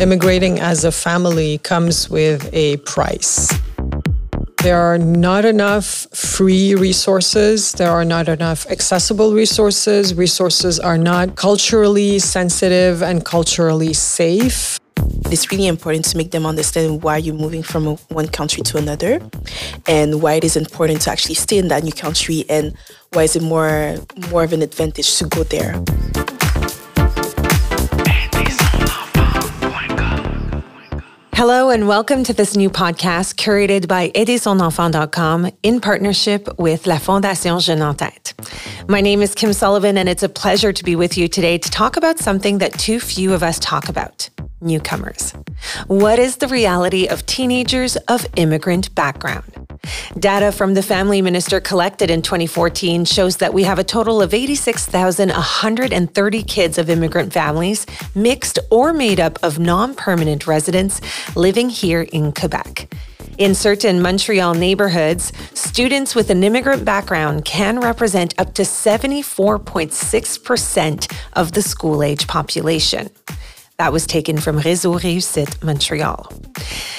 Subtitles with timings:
[0.00, 3.52] Immigrating as a family comes with a price.
[4.62, 7.72] There are not enough free resources.
[7.72, 10.14] There are not enough accessible resources.
[10.14, 14.78] Resources are not culturally sensitive and culturally safe.
[15.26, 19.20] It's really important to make them understand why you're moving from one country to another
[19.86, 22.74] and why it is important to actually stay in that new country and
[23.12, 23.96] why is it more
[24.30, 25.74] more of an advantage to go there.
[31.34, 37.58] Hello and welcome to this new podcast curated by aidersonenfant.com in partnership with La Fondation
[37.58, 38.34] Jeunes en Tête.
[38.88, 41.70] My name is Kim Sullivan and it's a pleasure to be with you today to
[41.70, 44.28] talk about something that too few of us talk about
[44.62, 45.32] newcomers.
[45.86, 49.44] What is the reality of teenagers of immigrant background?
[50.18, 54.32] Data from the Family Minister collected in 2014 shows that we have a total of
[54.32, 57.84] 86,130 kids of immigrant families,
[58.14, 61.00] mixed or made up of non permanent residents,
[61.36, 62.94] living here in Quebec.
[63.38, 71.52] In certain Montreal neighborhoods, students with an immigrant background can represent up to 74.6% of
[71.52, 73.08] the school age population.
[73.82, 76.32] That was taken from Réseau Réussite Montreal.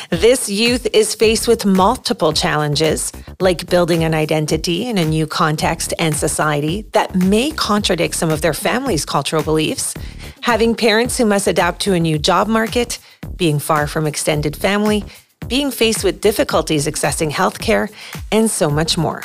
[0.10, 3.10] This youth is faced with multiple challenges,
[3.40, 8.42] like building an identity in a new context and society that may contradict some of
[8.42, 9.94] their family's cultural beliefs,
[10.42, 13.00] having parents who must adapt to a new job market,
[13.38, 15.06] being far from extended family,
[15.48, 17.90] being faced with difficulties accessing healthcare,
[18.30, 19.22] and so much more.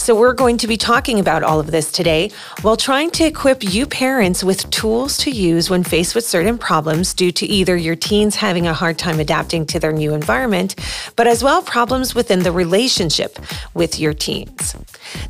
[0.00, 2.30] So, we're going to be talking about all of this today
[2.62, 7.12] while trying to equip you parents with tools to use when faced with certain problems
[7.12, 10.74] due to either your teens having a hard time adapting to their new environment,
[11.16, 13.38] but as well problems within the relationship
[13.74, 14.74] with your teens.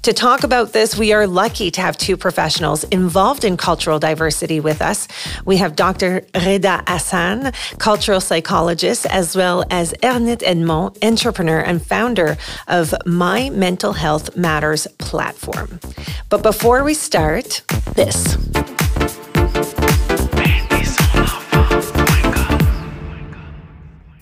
[0.03, 4.61] To talk about this, we are lucky to have two professionals involved in cultural diversity
[4.61, 5.09] with us.
[5.45, 6.21] We have Dr.
[6.33, 12.37] Ghayda Hassan, cultural psychologist, as well as Ernithe Edmond, entrepreneur and founder
[12.69, 15.81] of My Mental Health Matters Matters platform.
[16.29, 17.63] But before we start,
[17.95, 18.37] this.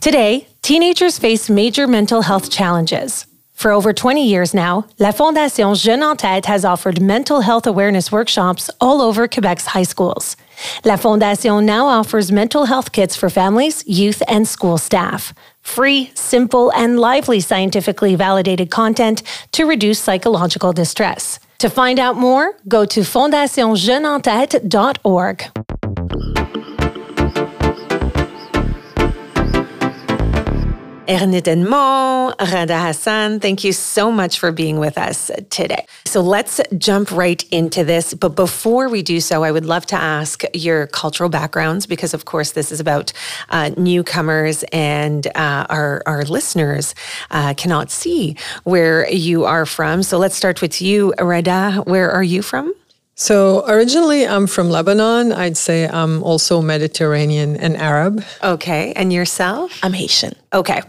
[0.00, 3.26] Today, teenagers face major mental health challenges.
[3.54, 8.12] For over 20 years now, La Fondation Jeunes en Tête has offered mental health awareness
[8.12, 10.36] workshops all over Quebec's high schools.
[10.84, 15.34] La Fondation now offers mental health kits for families, youth, and school staff.
[15.68, 21.38] Free, simple, and lively scientifically validated content to reduce psychological distress.
[21.58, 25.77] To find out more, go to fondationjeunesentete.org.
[31.08, 35.86] Ernithe Edmond, Ghayda Hassan, thank you so much for being with us today.
[36.04, 38.12] So let's jump right into this.
[38.12, 42.26] But before we do so, I would love to ask your cultural backgrounds because, of
[42.26, 43.14] course, this is about
[43.48, 46.94] uh, newcomers and uh, our, our listeners
[47.30, 50.02] uh, cannot see where you are from.
[50.02, 51.86] So let's start with you, Ghayda.
[51.86, 52.74] Where are you from?
[53.20, 55.32] So originally, I'm from Lebanon.
[55.32, 58.22] I'd say I'm also Mediterranean and Arab.
[58.44, 58.92] Okay.
[58.92, 59.76] And yourself?
[59.82, 60.36] I'm Haitian.
[60.54, 60.82] Okay.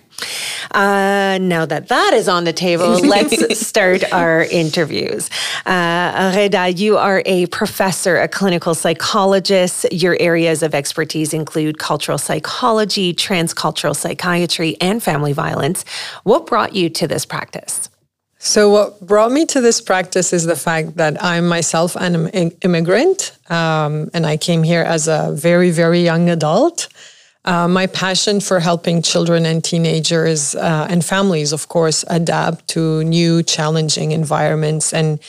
[0.69, 5.31] Uh, now that that is on the table, let's start our interviews.
[5.65, 9.91] Uh, Ghayda, you are a professor, a clinical psychologist.
[9.91, 15.83] Your areas of expertise include cultural psychology, transcultural psychiatry, and family violence.
[16.25, 17.89] What brought you to this practice?
[18.41, 22.29] So, what brought me to this practice is the fact that I'm myself an
[22.61, 26.87] immigrant um, and I came here as a very, very young adult.
[27.43, 33.03] Uh, my passion for helping children and teenagers uh, and families, of course, adapt to
[33.03, 35.19] new, challenging environments and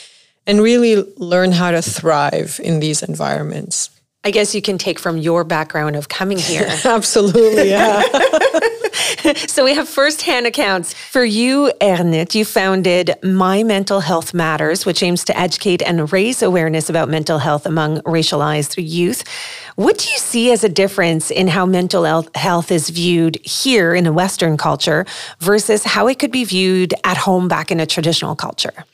[0.47, 3.89] and really learn how to thrive in these environments.
[4.23, 6.67] I guess you can take from your background of coming here.
[6.85, 8.03] Absolutely, yeah.
[9.47, 10.93] so we have firsthand accounts.
[10.93, 16.41] For you, Ernithe, you founded My Mental Health Matters, which aims to educate and raise
[16.41, 19.23] awareness about mental health among racialized youth.
[19.75, 24.05] What do you see as a difference in how mental health is viewed here in
[24.05, 25.05] a Western culture
[25.39, 28.85] versus how it could be viewed at home back in a traditional culture?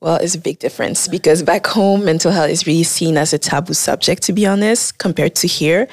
[0.00, 3.38] Well, it's a big difference because back home, mental health is really seen as a
[3.38, 5.88] taboo subject, to be honest, compared to here.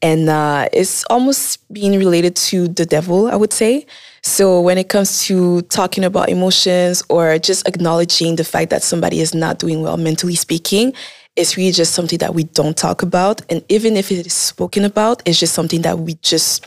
[0.00, 3.84] And uh, it's almost being related to the devil, I would say.
[4.22, 9.20] So when it comes to talking about emotions or just acknowledging the fact that somebody
[9.20, 10.92] is not doing well mentally speaking,
[11.34, 13.42] it's really just something that we don't talk about.
[13.50, 16.64] And even if it is spoken about, it's just something that we just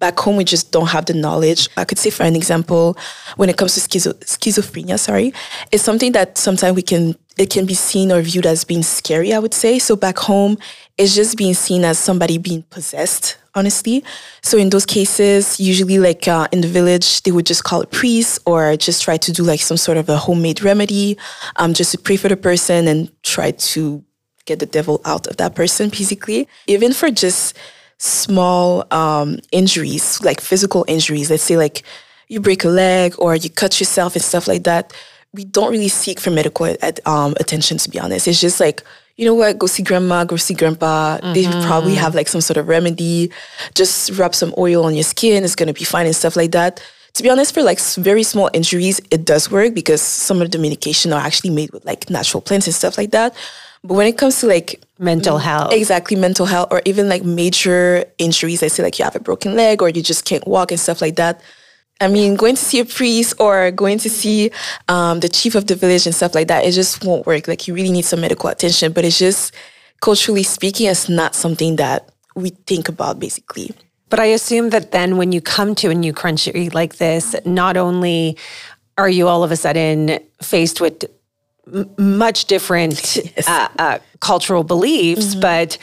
[0.00, 2.96] back home we just don't have the knowledge i could say for an example
[3.36, 5.32] when it comes to schizo- schizophrenia sorry
[5.70, 9.32] it's something that sometimes we can it can be seen or viewed as being scary,
[9.32, 9.78] I would say.
[9.78, 10.58] So back home,
[10.98, 14.04] it's just being seen as somebody being possessed, honestly.
[14.42, 17.86] So in those cases, usually like uh, in the village, they would just call a
[17.86, 21.16] priest or just try to do like some sort of a homemade remedy,
[21.56, 24.04] um, just to pray for the person and try to
[24.44, 26.46] get the devil out of that person, basically.
[26.66, 27.56] Even for just
[28.00, 31.82] small um, injuries, like physical injuries, let's say like
[32.28, 34.92] you break a leg or you cut yourself and stuff like that
[35.32, 36.74] we don't really seek for medical
[37.06, 38.26] um, attention, to be honest.
[38.26, 38.82] It's just like,
[39.16, 41.18] you know what, go see grandma, go see grandpa.
[41.18, 41.32] Mm-hmm.
[41.34, 43.30] They probably have like some sort of remedy.
[43.74, 46.82] Just rub some oil on your skin, it's gonna be fine and stuff like that.
[47.14, 50.58] To be honest, for like very small injuries, it does work because some of the
[50.58, 53.34] medication are actually made with like natural plants and stuff like that.
[53.82, 58.04] But when it comes to like mental health, exactly mental health, or even like major
[58.18, 60.78] injuries, let's say like you have a broken leg or you just can't walk and
[60.78, 61.40] stuff like that,
[62.00, 64.50] I mean, going to see a priest or going to see
[64.88, 67.46] um, the chief of the village and stuff like that, it just won't work.
[67.46, 69.54] Like, you really need some medical attention, but it's just
[70.00, 73.74] culturally speaking, it's not something that we think about basically.
[74.08, 77.76] But I assume that then when you come to a new country like this, not
[77.76, 78.36] only
[78.96, 81.04] are you all of a sudden faced with
[81.72, 83.48] m- much different yes.
[83.48, 85.40] uh, uh, cultural beliefs, mm-hmm.
[85.40, 85.78] but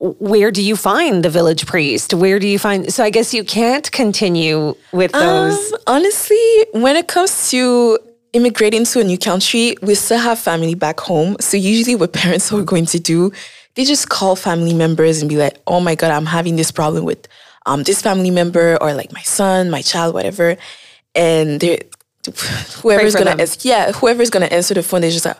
[0.00, 2.14] where do you find the village priest?
[2.14, 2.92] Where do you find?
[2.92, 5.72] So I guess you can't continue with um, those.
[5.72, 7.98] Um, honestly, when it comes to
[8.32, 11.36] immigrating to a new country, we still have family back home.
[11.40, 13.30] So usually, what parents are going to do,
[13.74, 17.04] they just call family members and be like, "Oh my god, I'm having this problem
[17.04, 17.28] with
[17.66, 20.56] um, this family member, or like my son, my child, whatever,"
[21.14, 21.82] and they
[22.82, 25.38] whoever's gonna ans- yeah whoever's gonna answer the phone, they're just like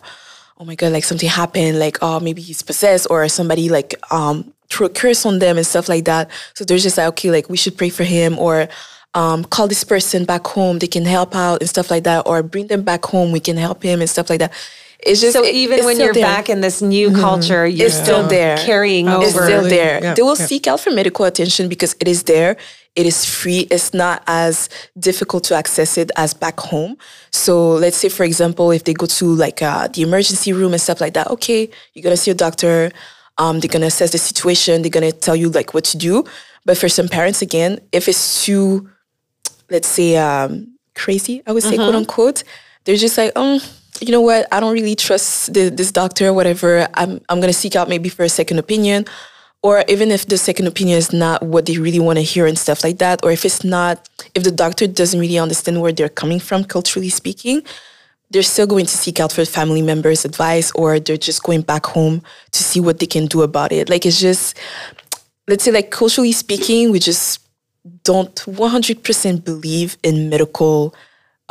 [0.59, 4.53] oh my god, like something happened, like oh maybe he's possessed or somebody like um
[4.69, 6.29] threw a curse on them and stuff like that.
[6.53, 8.69] So they're just like okay, like we should pray for him or
[9.13, 12.41] um, call this person back home, they can help out and stuff like that, or
[12.43, 14.53] bring them back home, we can help him and stuff like that.
[14.99, 16.23] It's just so even when you're there.
[16.23, 17.19] back in this new mm-hmm.
[17.19, 19.25] culture, you're it's still there, carrying over.
[19.25, 20.01] It's still there.
[20.01, 20.13] Yeah.
[20.13, 20.45] They will yeah.
[20.45, 22.55] seek out for medical attention because it is there.
[22.95, 23.67] It is free.
[23.71, 26.97] It's not as difficult to access it as back home.
[27.31, 30.81] So let's say, for example, if they go to like uh, the emergency room and
[30.81, 32.91] stuff like that, okay, you're gonna see a doctor.
[33.37, 34.81] Um, they're gonna assess the situation.
[34.81, 36.25] They're gonna tell you like what to do.
[36.65, 38.89] But for some parents, again, if it's too,
[39.69, 41.83] let's say, um, crazy, I would say, mm-hmm.
[41.83, 42.43] quote unquote,
[42.83, 43.59] they're just like, um,
[43.99, 46.87] you know what, I don't really trust the, this doctor or whatever.
[46.95, 49.05] I'm, I'm going to seek out maybe for a second opinion.
[49.63, 52.57] Or even if the second opinion is not what they really want to hear and
[52.57, 56.09] stuff like that, or if it's not, if the doctor doesn't really understand where they're
[56.09, 57.61] coming from, culturally speaking,
[58.31, 61.85] they're still going to seek out for family members' advice or they're just going back
[61.85, 63.87] home to see what they can do about it.
[63.89, 64.57] Like it's just,
[65.47, 67.39] let's say, like culturally speaking, we just
[68.03, 70.95] don't 100% believe in medical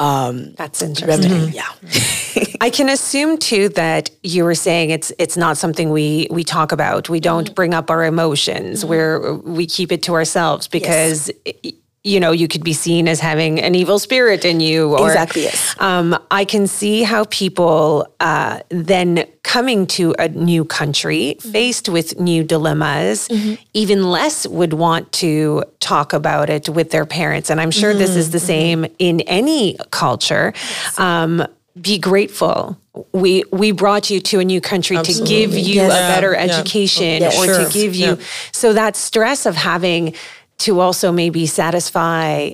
[0.00, 1.30] um, That's interesting.
[1.30, 1.52] Remedy.
[1.52, 1.68] Yeah.
[2.60, 6.72] I can assume too that you were saying it's it's not something we we talk
[6.72, 7.08] about.
[7.08, 7.54] We don't mm-hmm.
[7.54, 8.80] bring up our emotions.
[8.80, 8.88] Mm-hmm.
[8.88, 13.20] Where we keep it to ourselves because yes you know, you could be seen as
[13.20, 14.96] having an evil spirit in you.
[14.96, 15.42] Or, exactly.
[15.42, 15.74] Yes.
[15.78, 21.50] Um, I can see how people uh, then coming to a new country, mm-hmm.
[21.50, 23.62] faced with new dilemmas, mm-hmm.
[23.74, 27.50] even less would want to talk about it with their parents.
[27.50, 27.98] And I'm sure mm-hmm.
[27.98, 28.46] this is the mm-hmm.
[28.46, 30.54] same in any culture.
[30.54, 30.98] Yes.
[30.98, 31.46] Um,
[31.80, 32.78] be grateful.
[33.12, 35.26] We we brought you to a new country Absolutely.
[35.26, 35.92] to give you yes.
[35.92, 37.64] a better education or sure.
[37.64, 38.18] to give you
[38.52, 40.14] so that stress of having
[40.58, 42.52] to also maybe satisfy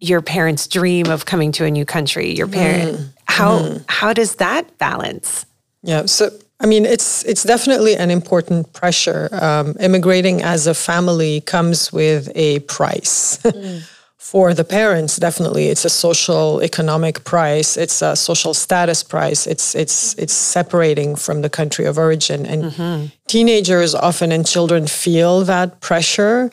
[0.00, 2.34] your parents' dream of coming to a new country.
[2.34, 3.08] Your parent, mm.
[3.24, 3.84] how mm.
[3.88, 5.46] how does that balance?
[5.82, 9.28] Yeah, so I mean, it's it's definitely an important pressure.
[9.32, 13.38] Um, immigrating as a family comes with a price.
[13.38, 13.82] Mm.
[14.22, 17.76] For the parents, definitely, it's a social, economic price.
[17.76, 19.48] It's a social status price.
[19.48, 23.06] It's it's it's separating from the country of origin, and mm-hmm.
[23.26, 26.52] teenagers often and children feel that pressure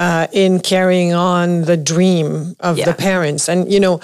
[0.00, 2.86] uh, in carrying on the dream of yeah.
[2.86, 3.48] the parents.
[3.48, 4.00] And, you know,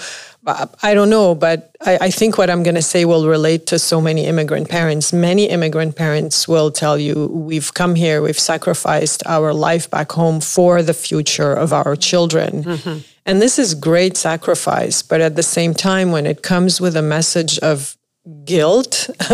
[0.81, 3.79] I don't know, but I, I think what I'm going to say will relate to
[3.79, 5.11] so many immigrant parents.
[5.11, 10.39] Many immigrant parents will tell you, we've come here, we've sacrificed our life back home
[10.39, 12.63] for the future of our children.
[12.63, 12.99] Mm-hmm.
[13.25, 15.01] And this is great sacrifice.
[15.01, 17.97] But at the same time, when it comes with a message of
[18.45, 19.09] guilt,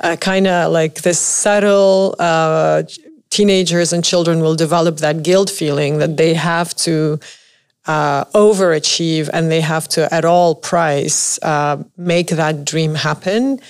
[0.00, 2.84] uh, kind of like this subtle uh,
[3.36, 7.20] teenagers and children will develop that guilt feeling that they have to
[7.86, 13.60] uh, overachieve and they have to, at all price, uh, make that dream happen.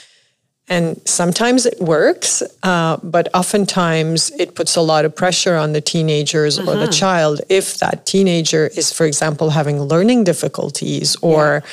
[0.69, 5.81] And sometimes it works, uh, but oftentimes it puts a lot of pressure on the
[5.81, 6.69] teenagers mm-hmm.
[6.69, 7.05] or the mm-hmm.
[7.05, 11.63] child if that teenager is, for example, having learning difficulties or.
[11.65, 11.71] Yeah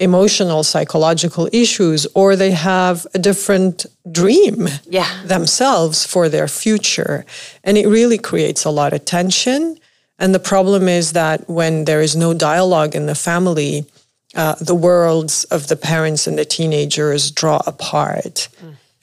[0.00, 5.06] emotional, psychological issues, or they have a different dream Yeah.
[5.24, 7.24] themselves for their future.
[7.62, 9.78] And it really creates a lot of tension.
[10.18, 13.84] And the problem is that when there is no dialogue in the family,
[14.34, 18.48] uh, the worlds of the parents and the teenagers draw apart.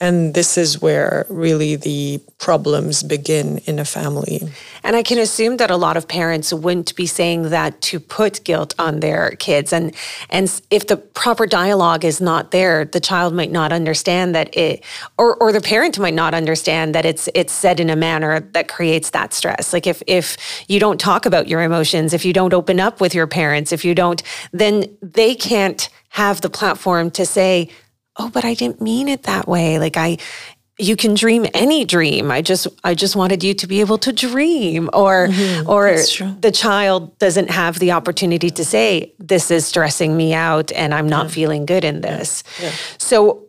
[0.00, 4.40] And this is where really the problems begin in a family.
[4.84, 8.44] And I can assume that a lot of parents wouldn't be saying that to put
[8.44, 9.72] guilt on their kids.
[9.72, 9.92] And
[10.30, 14.84] and if the proper dialogue is not there, the child might not understand that it
[15.18, 18.68] or or the parent might not understand that it's it's said in a manner that
[18.68, 19.72] creates that stress.
[19.72, 20.36] Like if if
[20.68, 23.84] you don't talk about your emotions, if you don't open up with your parents, if
[23.84, 27.68] you don't then they can't have the platform to say,
[28.18, 30.18] "Oh, but I didn't mean it that way." Like I
[30.78, 32.30] you can dream any dream.
[32.30, 34.88] I just I just wanted you to be able to dream.
[34.92, 35.68] Or mm-hmm.
[35.68, 35.96] or
[36.40, 41.08] the child doesn't have the opportunity to say this is stressing me out and I'm
[41.08, 42.44] not feeling good in this.
[42.98, 43.44] So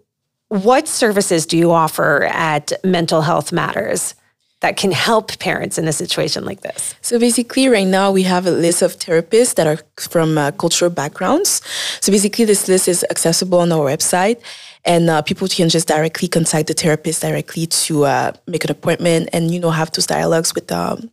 [0.47, 4.15] what services do you offer at Mental Health Matters
[4.61, 6.95] that can help parents in a situation like this?
[7.01, 10.91] So basically, right now we have a list of therapists that are from uh, cultural
[10.91, 11.61] backgrounds.
[12.01, 14.41] So basically, this list is accessible on our website,
[14.85, 19.29] and uh, people can just directly contact the therapist directly to uh, make an appointment
[19.33, 21.09] and you know have those dialogues with um,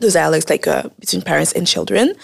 [0.00, 2.14] those dialogues like uh, between parents and children.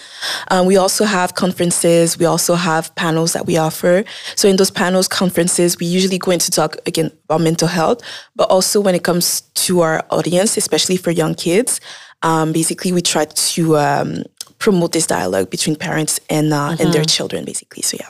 [0.49, 2.17] Um, we also have conferences.
[2.17, 4.03] We also have panels that we offer.
[4.35, 8.01] So in those panels, conferences, we usually go into talk again about mental health,
[8.35, 11.79] but also when it comes to our audience, especially for young kids,
[12.21, 14.23] um, basically we try to um,
[14.59, 17.81] promote this dialogue between parents and uh, and their children, basically.
[17.81, 18.09] So yeah.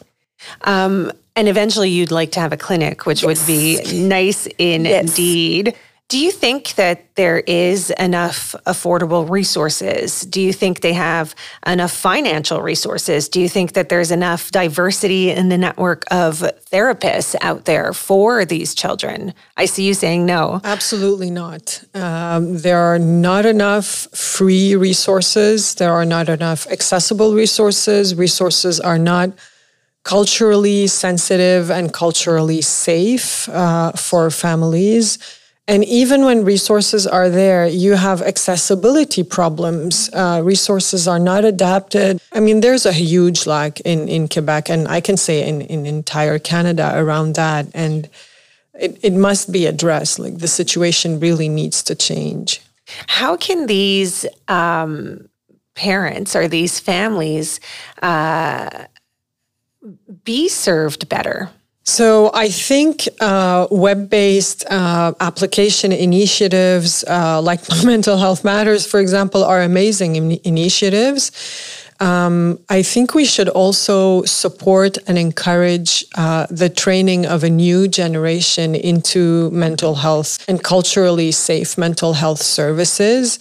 [0.65, 5.75] Um, and eventually you'd like to have a clinic, which would be nice indeed.
[6.09, 10.21] Do you think that there is enough affordable resources?
[10.21, 11.33] Do you think they have
[11.65, 13.29] enough financial resources?
[13.29, 16.39] Do you think that there's enough diversity in the network of
[16.71, 19.33] therapists out there for these children?
[19.57, 20.61] I see you saying no.
[20.63, 21.83] Absolutely not.
[21.95, 25.75] Um, there are not enough free resources.
[25.75, 28.13] There are not enough accessible resources.
[28.13, 29.31] Resources are not
[30.03, 35.17] culturally sensitive and culturally safe uh, for families.
[35.65, 40.09] And even when resources are there, you have accessibility problems.
[40.11, 42.19] Uh, resources are not adapted.
[42.33, 45.85] I mean, there's a huge lack in, in Quebec, and I can say in, in
[45.85, 47.67] entire Canada around that.
[47.73, 48.09] And
[48.73, 50.19] it, it must be addressed.
[50.19, 52.61] Like the situation really needs to change.
[53.07, 55.29] How can these um,
[55.75, 57.61] parents or these families
[58.01, 58.85] uh,
[60.25, 61.49] be served better?
[61.85, 69.43] So I think uh, web-based uh, application initiatives uh, like Mental Health Matters, for example,
[69.43, 71.31] are amazing in- initiatives.
[71.99, 77.87] Um, I think we should also support and encourage uh, the training of a new
[77.87, 83.39] generation into mental health and culturally safe mental health services.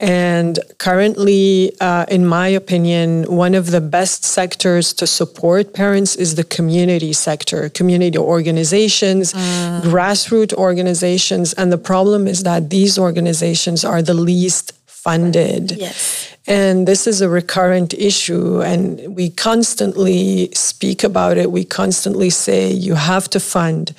[0.00, 6.36] And currently, uh, in my opinion, one of the best sectors to support parents is
[6.36, 11.52] the community sector, community organizations, grassroots organizations.
[11.54, 15.72] And the problem is that these organizations are the least funded.
[15.72, 16.32] Yes.
[16.46, 21.50] And this is a recurrent issue, and we constantly speak about it.
[21.50, 23.94] We constantly say you have to fund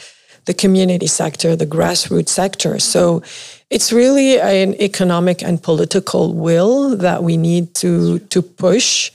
[0.45, 2.79] the community sector, the grassroots sector.
[2.79, 3.21] So
[3.69, 9.11] it's really an economic and political will that we need to to push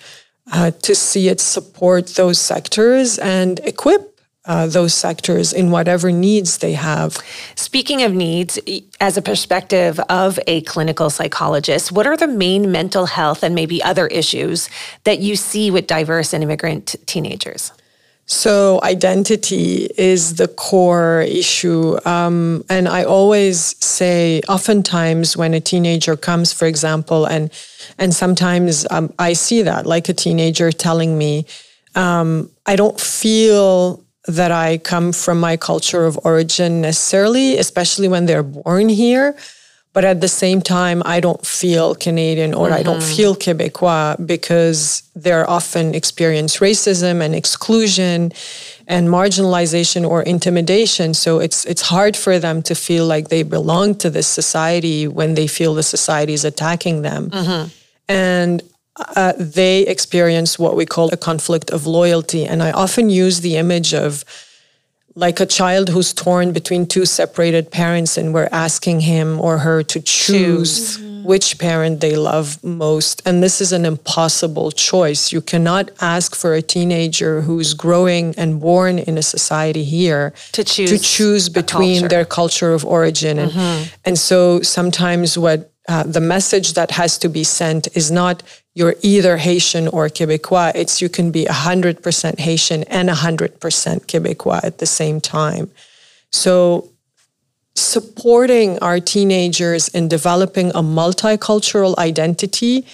[0.53, 4.11] uh, to see it support those sectors and equip.
[4.47, 7.17] Uh, those sectors in whatever needs they have.
[7.55, 8.59] Speaking of needs,
[9.01, 13.83] as a perspective of a clinical psychologist, what are the main mental health and maybe
[13.83, 14.69] other issues
[15.05, 17.73] that you see with diverse and immigrant teenagers?
[18.27, 21.99] So, identity is the core issue.
[22.07, 27.51] Um, and I always say, oftentimes, when a teenager comes, for example, and
[27.99, 31.45] and sometimes um, I see that, like a teenager telling me,
[31.95, 38.25] um, I don't feel that I come from my culture of origin necessarily, especially when
[38.25, 39.37] they're born here.
[39.95, 45.05] But at the same time, I don't feel Canadian or I don't feel Quebecois because
[45.15, 48.33] they're often experience racism and exclusion
[48.89, 51.15] and marginalization or intimidation.
[51.15, 55.35] So it's it's hard for them to feel like they belong to this society when
[55.35, 57.31] they feel the society is attacking them.
[58.09, 58.63] And
[58.97, 62.45] uh, they experience what we call a conflict of loyalty.
[62.45, 64.25] And I often use the image of
[65.17, 69.83] like a child who's torn between two separated parents and we're asking him or her
[69.85, 73.23] to choose, which parent they love most.
[73.25, 75.33] And this is an impossible choice.
[75.33, 80.65] You cannot ask for a teenager who's growing and born in a society here To
[80.65, 82.09] choose to choose between culture.
[82.09, 83.39] their culture of origin.
[83.39, 83.53] And
[84.05, 88.43] and so sometimes what uh, the message that has to be sent is not
[88.75, 90.73] you're either Haitian or Quebecois.
[90.75, 95.71] It's you can be 100% Haitian and 100% Quebecois at the same time.
[96.31, 96.91] So
[97.77, 102.87] supporting our teenagers in developing a multicultural identity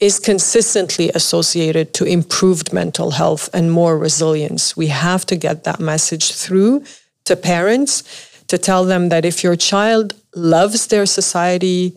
[0.00, 4.76] is consistently associated to improved mental health and more resilience.
[4.76, 6.84] We have to get that message through
[7.24, 8.02] to parents
[8.48, 11.96] to tell them that if your child loves their society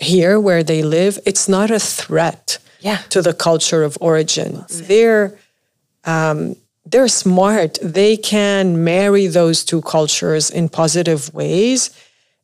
[0.00, 2.98] here where they live, it's not a threat Yeah.
[3.10, 4.64] to the culture of origin.
[4.68, 5.32] They're
[6.04, 7.78] um, they're smart.
[7.82, 11.90] They can marry those two cultures in positive ways,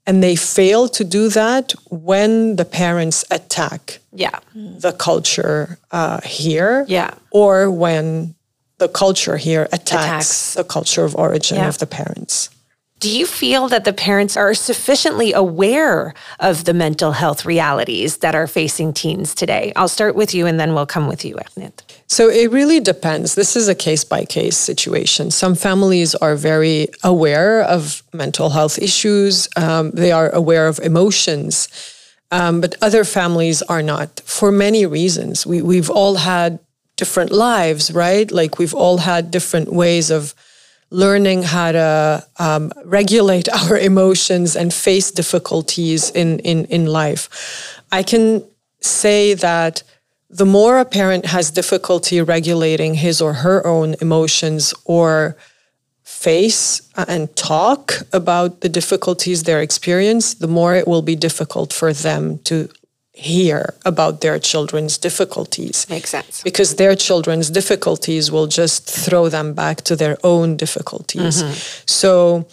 [0.07, 4.39] and they fail to do that when the parents attack Yeah.
[4.55, 7.11] the culture uh, here, Yeah.
[7.31, 8.35] or when
[8.79, 10.55] the culture here attacks, Attacks.
[10.55, 11.69] the culture of origin Yeah.
[11.69, 12.51] of the parents.
[12.99, 18.35] Do you feel that the parents are sufficiently aware of the mental health realities that
[18.35, 19.73] are facing teens today?
[19.77, 22.03] I'll start with you and then we'll come with you, Ernest.
[22.07, 23.35] So it really depends.
[23.35, 25.31] This is a case by case situation.
[25.31, 31.69] Some families are very aware of mental health issues, um, they are aware of emotions,
[32.31, 35.47] um, but other families are not for many reasons.
[35.47, 36.61] We, we've all had
[36.97, 38.31] different lives, right?
[38.31, 40.35] Like we've all had different ways of
[40.97, 47.29] learning how to um, regulate our emotions and face difficulties in, in, in life.
[47.93, 48.43] I can
[48.81, 49.83] say that
[50.31, 55.37] the more a parent has difficulty regulating his or her own emotions or
[56.03, 61.93] face and talk about the difficulties they experience, the more it will be difficult for
[61.93, 62.69] them to
[63.19, 66.43] hear about their children's difficulties Makes sense.
[66.43, 71.43] because their children's difficulties will just throw them back to their own difficulties.
[71.87, 72.47] So,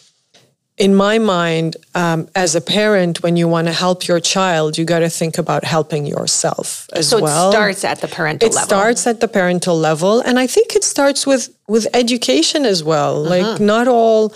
[0.78, 4.86] in my mind, um, as a parent, when you want to help your child, you
[4.86, 7.50] got to think about helping yourself as So well.
[7.50, 8.68] it starts at the parental It level.
[8.68, 13.16] starts at the parental level, and I think it starts with with education as well.
[13.26, 13.36] Uh-huh.
[13.36, 14.34] Like not all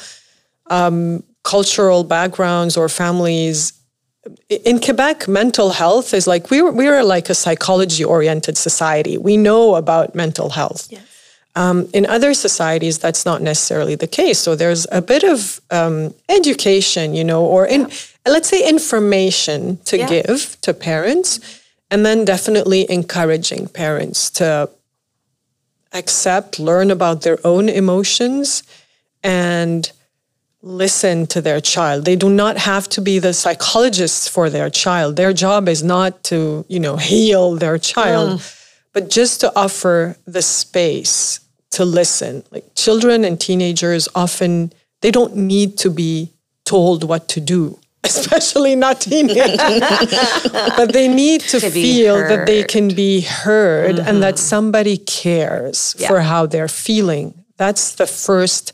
[0.70, 3.74] um, cultural backgrounds or families.
[4.50, 9.18] In Quebec, mental health is like we're we're like a psychology oriented society.
[9.18, 10.90] We know about mental health.
[11.56, 14.38] Um, in other societies, that's not necessarily the case.
[14.38, 17.90] So there's a bit of um, education, you know, or in
[18.26, 20.08] let's say information to Yeah.
[20.08, 21.40] give to parents,
[21.90, 24.70] and then definitely encouraging parents to
[25.94, 28.64] accept, learn about their own emotions,
[29.24, 29.92] and
[30.68, 32.06] listen to their child.
[32.06, 35.16] They do not have to be the psychologists for their child.
[35.16, 38.66] Their job is not to, you know, heal their child, mm.
[38.94, 41.40] but just to offer the space
[41.72, 42.44] to listen.
[42.52, 46.34] Like children and teenagers often they don't need to be
[46.66, 47.80] told what to do.
[48.04, 49.58] Especially not teenagers,
[50.78, 54.50] but they need to, To feel that they can be heard and that mm-hmm.
[54.54, 57.34] somebody cares for how they're feeling.
[57.58, 58.74] That's the first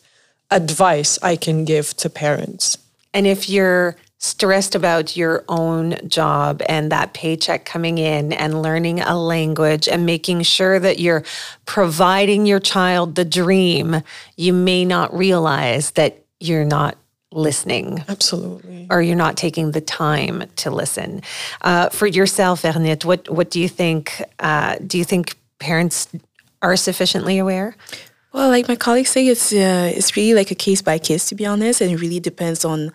[0.56, 2.78] advice I can give to parents.
[3.14, 9.02] And if you're stressed about your own job and that paycheck coming in and learning
[9.02, 11.24] a language and making sure that you're
[11.66, 14.02] providing your child the dream,
[14.38, 16.98] you may not realize that you're not
[17.34, 18.88] listening Absolutely.
[18.90, 21.22] or you're not taking the time to listen.
[21.62, 24.22] Uh, for yourself, Ernithe, what what do you think?
[24.40, 26.08] Uh, do you think parents
[26.62, 27.76] are sufficiently aware?
[28.34, 31.36] Well, like my colleagues say, it's uh, it's really like a case by case, to
[31.36, 32.92] be honest, and it really depends on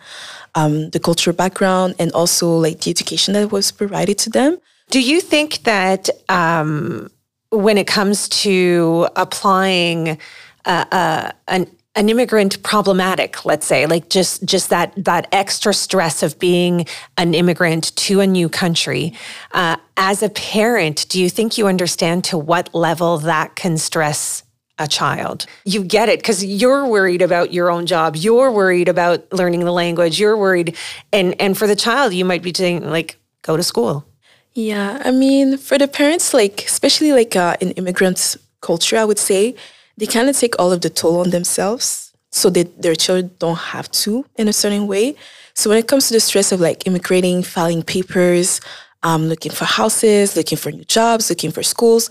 [0.53, 4.57] um, the cultural background and also like the education that was provided to them.
[4.89, 7.09] Do you think that um,
[7.51, 10.17] when it comes to applying
[10.65, 16.21] uh, uh, an an immigrant problematic, let's say, like just just that that extra stress
[16.21, 16.85] of being
[17.17, 19.13] an immigrant to a new country,
[19.53, 24.43] uh, as a parent, do you think you understand to what level that can stress?
[24.81, 25.45] A child.
[25.65, 28.15] You get it because you're worried about your own job.
[28.15, 30.17] You're worried about learning the language.
[30.21, 30.77] You're worried.
[31.11, 34.05] And and for the child, you might be saying, like, go to school.
[34.53, 39.19] Yeah, I mean, for the parents, like especially like uh, in immigrant culture, I would
[39.19, 39.53] say
[39.97, 43.57] they kind of take all of the toll on themselves, so that their children don't
[43.57, 45.15] have to in a certain way.
[45.55, 48.61] So when it comes to the stress of like immigrating, filing papers,
[49.03, 52.09] um, looking for houses, looking for new jobs, looking for schools,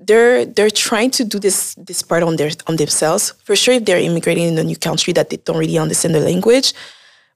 [0.00, 3.34] they're they're trying to do this this part on their on themselves.
[3.44, 6.20] For sure, if they're immigrating in a new country that they don't really understand the
[6.20, 6.72] language,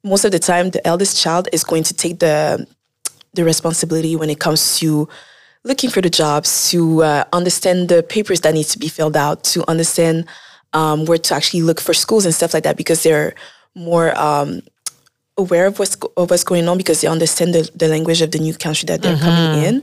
[0.03, 2.66] most of the time the eldest child is going to take the
[3.35, 5.09] the responsibility when it comes to
[5.64, 9.42] looking for the jobs, to uh, understand the papers that need to be filled out,
[9.44, 10.27] to understand
[10.72, 13.35] um, where to actually look for schools and stuff like that, because they're
[13.74, 14.61] more um,
[15.37, 18.38] aware of what's of what's going on because they understand the, the language of the
[18.38, 19.24] new country that they're mm-hmm.
[19.24, 19.83] coming in.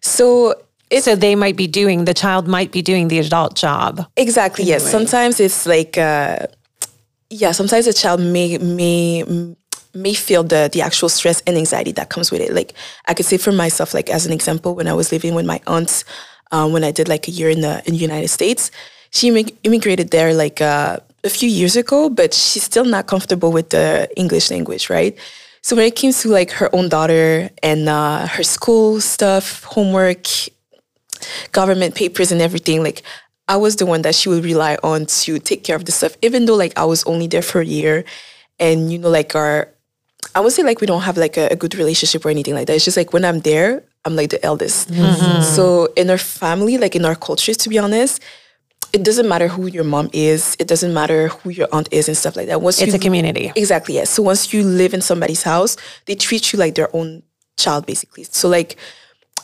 [0.00, 0.54] So
[1.00, 4.06] so they might be doing the child might be doing the adult job.
[4.16, 4.64] Exactly.
[4.64, 4.88] Yes.
[4.88, 6.46] Sometimes it's like uh,
[7.30, 7.52] yeah.
[7.52, 9.24] Sometimes a child may may
[9.94, 12.52] may feel the the actual stress and anxiety that comes with it.
[12.52, 12.74] Like
[13.06, 15.60] I could say for myself, like as an example, when I was living with my
[15.66, 16.04] aunts,
[16.50, 18.70] um, when I did like a year in the in the United States,
[19.10, 19.28] she
[19.62, 24.08] immigrated there like uh, a few years ago, but she's still not comfortable with the
[24.16, 25.16] English language, right?
[25.62, 30.26] So when it came to like her own daughter and uh, her school stuff, homework,
[31.52, 33.02] government papers, and everything, like
[33.48, 36.16] I was the one that she would rely on to take care of the stuff,
[36.22, 38.04] even though like I was only there for a year,
[38.58, 39.68] and you know like our
[40.34, 42.66] I would say like we don't have like a, a, good relationship or anything like
[42.68, 42.74] that.
[42.74, 44.90] It's just like when I'm there, I'm like the eldest.
[44.90, 45.42] Mm-hmm.
[45.42, 48.22] So in our family, like in our cultures, to be honest,
[48.92, 50.56] it doesn't matter who your mom is.
[50.58, 52.60] It doesn't matter who your aunt is and stuff like that.
[52.60, 53.52] Once it's you, a community.
[53.56, 53.94] Exactly.
[53.94, 54.10] Yes.
[54.10, 57.22] So once you live in somebody's house, they treat you like their own
[57.56, 58.24] child, basically.
[58.24, 58.76] So like,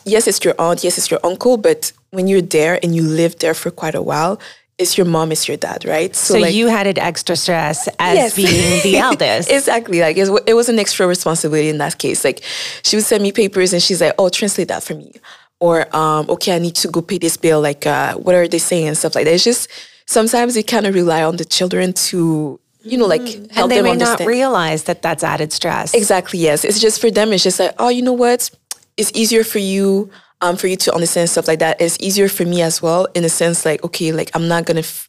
[0.09, 0.85] yes, it's your aunt.
[0.85, 1.57] Yes, it's your uncle.
[1.57, 4.41] But when you're there and you live there for quite a while,
[4.79, 6.15] it's your mom, it's your dad, right?
[6.15, 8.37] So, so like, you had an extra stress as yes.
[8.37, 9.51] being the eldest.
[9.51, 10.01] exactly.
[10.01, 12.25] Like it was an extra responsibility in that case.
[12.25, 12.43] Like
[12.83, 15.15] she would send me papers and she's like, "Oh, translate that for me,"
[15.59, 18.59] or um, "Okay, I need to go pay this bill." Like, uh, what are they
[18.59, 19.35] saying and stuff like that.
[19.35, 19.69] It's just
[20.07, 23.51] sometimes you kind of rely on the children to you know, like mm.
[23.51, 24.21] help and they them may understand.
[24.21, 25.95] not realize that that's added stress.
[25.95, 26.39] Exactly.
[26.39, 27.33] Yes, it's just for them.
[27.33, 28.51] It's just like, oh, you know what?
[28.99, 31.81] It's easier for you um, for you to understand stuff like that.
[31.81, 34.81] It's easier for me as well, in a sense, like okay, like I'm not gonna,
[34.81, 35.09] f-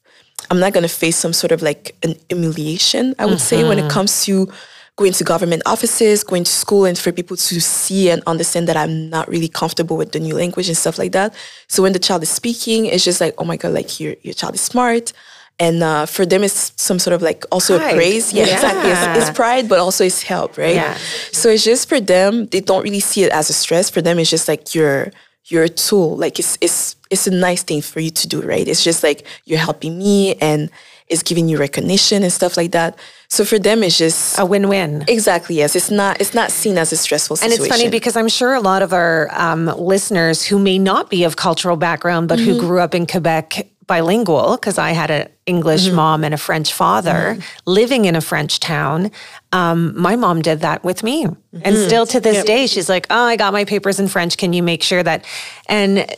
[0.50, 3.16] I'm not gonna face some sort of like an humiliation.
[3.20, 3.40] I would mm-hmm.
[3.40, 3.92] say when it mm-hmm.
[3.92, 4.52] comes to
[4.96, 8.76] going to government offices, going to school, and for people to see and understand that
[8.76, 11.34] I'm not really comfortable with the new language and stuff like that.
[11.68, 14.34] So when the child is speaking, it's just like, oh my god, like your your
[14.34, 15.14] child is smart
[15.60, 17.92] and uh, for them it's some sort of like also pride.
[17.92, 18.34] a praise.
[18.34, 18.54] Yeah, yeah.
[18.54, 18.92] exactly.
[18.92, 20.76] It's, it's, pride but also it's help right?
[20.76, 20.98] Yeah.
[21.32, 23.90] so it's just for them they don't really see it as a stress.
[23.90, 25.12] For them it's just like your
[25.46, 26.16] your tool.
[26.16, 28.68] Like it's it's it's a nice thing for you to do right?
[28.68, 30.70] It's just like you're helping me and
[31.08, 32.98] it's giving you recognition and stuff like that.
[33.28, 35.04] So for them it's just a win-win.
[35.08, 35.76] Exactly yes.
[35.76, 38.54] It's not it's not seen as a stressful situation and it's funny because i'm sure
[38.54, 42.52] a lot of our um, listeners who may not be of cultural background but mm-hmm.
[42.52, 45.96] who grew up in quebec bilingual because I had an English mm-hmm.
[45.96, 47.42] mom and a French father mm-hmm.
[47.66, 49.12] living in a French town.
[49.52, 51.26] Um, my mom did that with me.
[51.26, 51.60] Mm-hmm.
[51.66, 52.46] And still to this yep.
[52.46, 54.38] day, she's like, Oh, I got my papers in French.
[54.38, 55.26] Can you make sure that?
[55.68, 56.10] And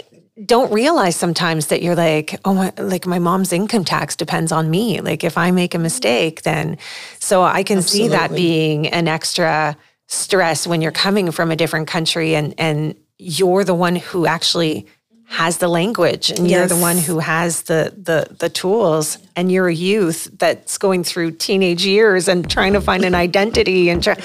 [0.46, 4.70] don't realize sometimes that you're like, oh, my, like my mom's income tax depends on
[4.70, 5.00] me.
[5.02, 6.78] Like if I make a mistake, then
[7.20, 8.10] so I can Absolutely.
[8.10, 12.96] see that being an extra stress when you're coming from a different country and and
[13.18, 14.88] you're the one who actually
[15.32, 16.58] has the language and yes.
[16.58, 21.06] you're the one who has the the the tools and you're a youth that's going
[21.06, 24.18] through teenage years and trying to find an identity and try,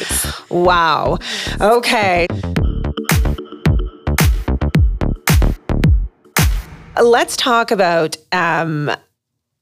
[0.50, 1.16] wow.
[1.60, 2.26] Okay.
[7.00, 8.90] Let's talk about um,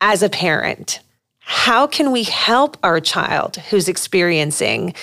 [0.01, 1.01] as a parent
[1.47, 4.95] how can we help our child who's experiencing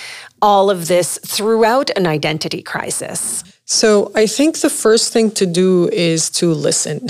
[0.42, 5.88] all of this throughout an identity crisis so I think the first thing to do
[5.88, 7.08] is to listen.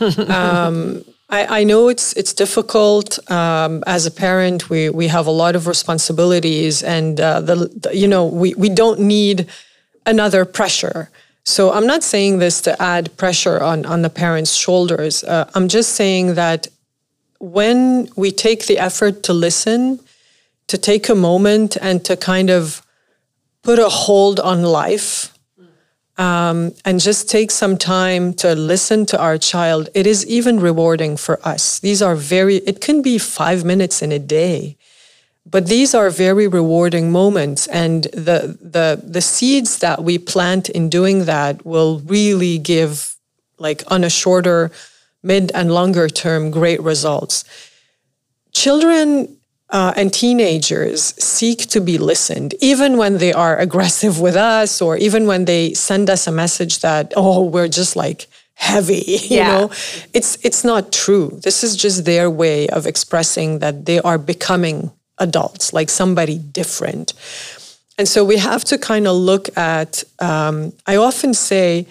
[0.28, 4.68] um, I, I, know it's it's difficult um, as a parent.
[4.68, 8.68] We we have a lot of responsibilities, and uh, the, the you know we we
[8.68, 9.46] don't need
[10.04, 11.08] another pressure.
[11.44, 15.24] So I'm not saying this to add pressure on on the parents' shoulders.
[15.24, 16.68] Uh, I'm just saying that
[17.40, 20.00] when we take the effort to listen,
[20.66, 22.82] to take a moment and to kind of
[23.62, 25.31] put a hold on life
[26.22, 29.88] um, and just take some time to listen to our child.
[29.92, 31.80] It is even rewarding for us.
[31.80, 34.76] These are very, it can be five minutes in a day,
[35.44, 37.66] but these are very rewarding moments.
[37.66, 43.16] And the, the, the seeds that we plant in doing that will really give,
[43.58, 44.70] like on a shorter,
[45.24, 47.44] mid, and longer term, great results.
[48.52, 49.38] Children
[49.72, 54.98] uh, and teenagers seek to be listened, even when they are aggressive with us, or
[54.98, 59.02] even when they send us a message that, oh, we're just like heavy.
[59.32, 59.48] You yeah.
[59.48, 59.70] know,
[60.12, 61.40] it's it's not true.
[61.42, 67.14] This is just their way of expressing that they are becoming adults, like somebody different.
[67.96, 70.04] And so we have to kind of look at.
[70.18, 71.86] Um, I often say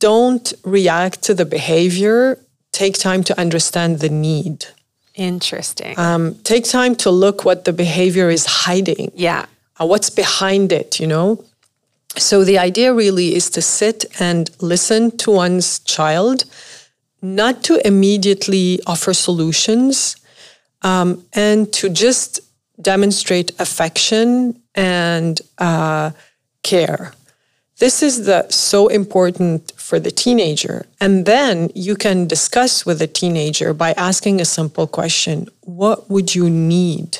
[0.00, 2.38] don't react to the behavior.
[2.72, 4.66] Take time to understand the need.
[5.14, 5.98] Interesting.
[5.98, 9.12] Um, take time to look what the behavior is hiding.
[9.14, 9.46] yeah.
[9.80, 11.42] Uh, what's behind it, you know?
[12.16, 16.44] So the idea really is to sit and listen to one's child,
[17.22, 20.16] not to immediately offer solutions,
[20.82, 22.40] um, and to just
[22.80, 26.10] demonstrate affection and uh,
[26.62, 27.14] care.
[27.78, 30.86] This is the so important for the teenager.
[31.00, 36.34] And then you can discuss with the teenager by asking a simple question: What would
[36.34, 37.18] you need?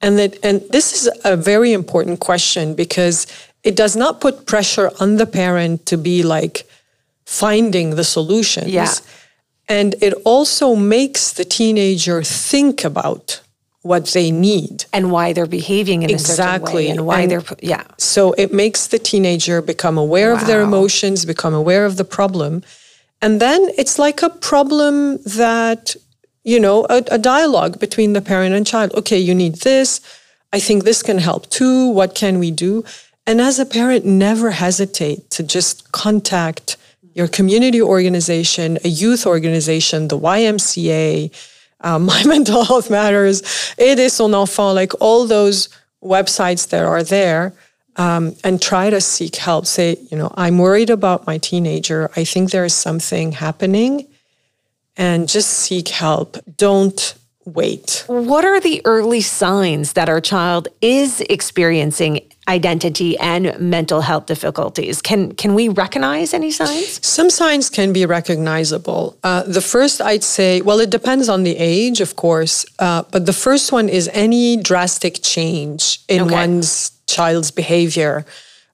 [0.00, 3.26] And that and this is a very important question because
[3.64, 6.66] it does not put pressure on the parent to be like
[7.24, 8.68] finding the solutions.
[8.68, 8.94] Yeah.
[9.68, 13.40] And it also makes the teenager think about
[13.90, 14.74] what they need.
[14.96, 16.74] And why they're behaving in a certain Exactly.
[16.74, 17.84] way and why And- they're, yeah.
[17.96, 22.52] So it makes the teenager become aware of their emotions, become aware of the problem.
[23.24, 24.94] And then it's like a problem
[25.42, 25.96] that,
[26.52, 28.88] you know, a, a dialogue between the parent and child.
[29.00, 30.00] Okay, you need this.
[30.56, 31.88] I think this can help too.
[31.98, 32.84] What can we do?
[33.26, 36.76] And as a parent, never hesitate to just contact
[37.18, 41.30] your community organization, a youth organization, the YMCA,
[41.80, 45.68] uh, My Mental Health Matters, Aider son enfant, like all those
[46.02, 47.52] websites that are there,
[47.96, 49.66] um, and try to seek help.
[49.66, 52.10] Say, you know, I'm worried about my teenager.
[52.16, 54.06] I think there is something happening,
[54.96, 56.36] and just seek help.
[56.56, 57.14] Don't
[57.44, 58.04] wait.
[58.06, 65.00] What are the early signs that our child is experiencing identity and mental health difficulties?
[65.02, 67.06] Can can we recognize any signs?
[67.06, 69.16] Some signs can be recognizable.
[69.22, 73.26] Uh, the first, I'd say, well, it depends on the age, of course, uh, but
[73.26, 76.34] the first one is any drastic change in Okay.
[76.34, 78.24] one's child's behavior.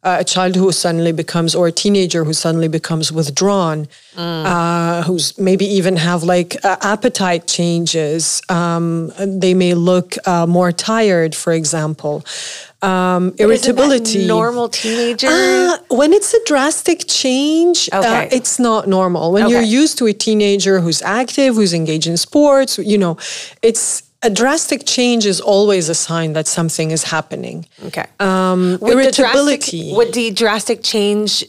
[0.04, 3.88] Uh, a child who suddenly becomes, or a teenager who suddenly becomes withdrawn,
[4.18, 8.42] uh, who's maybe even have like uh, appetite changes.
[8.50, 12.22] Um, they may look uh, more tired, for example.
[12.82, 14.26] Um, irritability.
[14.26, 15.28] normal teenager.
[15.30, 18.28] Uh, when it's a drastic change, uh, Okay.
[18.30, 19.32] it's not normal.
[19.32, 23.16] When you're used to a teenager who's active, who's engaged in sports, you know,
[23.62, 27.66] it's a drastic change is always a sign that something is happening.
[27.88, 28.06] okay.
[28.20, 29.78] Um, Would the irritability.
[29.80, 31.44] drastic- would the drastic change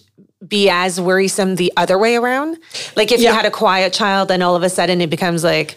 [0.55, 2.57] be as worrisome the other way around?
[2.95, 5.69] Like if you had a quiet child and all of a sudden it becomes like,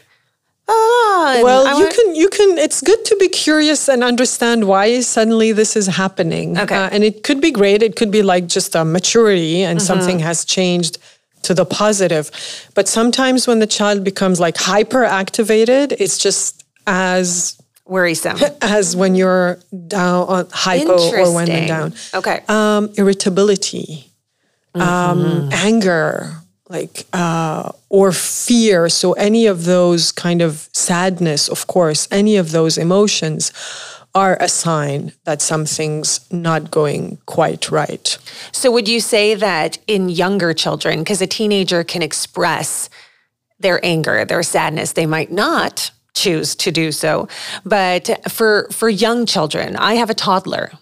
[0.67, 2.59] oh, well, I you want- can you can.
[2.59, 6.59] It's good to be curious and understand why suddenly this is happening.
[6.59, 6.75] Okay.
[6.77, 7.83] Uh, and it could be great.
[7.83, 9.87] It could be like just a maturity and Mm-hmm.
[9.87, 10.99] something has changed
[11.43, 12.31] to the positive.
[12.75, 18.39] But sometimes when the child becomes like hyper activated, it's just as worrisome.
[18.63, 21.95] as when you're down on hypo or when you're down.
[22.15, 22.43] Okay.
[22.49, 24.05] Um, irritability,
[24.75, 24.87] Mm-hmm.
[24.87, 26.31] um, anger,
[26.69, 28.91] like uh, or fear.
[28.91, 33.51] So any of those kind of sadness, of course, any of those emotions
[34.15, 38.19] are a sign that something's not going quite right.
[38.53, 42.91] So, would you say that in younger children, because a teenager can express
[43.59, 47.29] their anger, their sadness, they might not choose to do so,
[47.65, 50.73] but for for young children, I have a toddler.